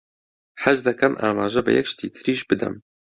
[0.63, 2.73] حەز دەکەم ئاماژە بە یەک شتی تریش بدەم.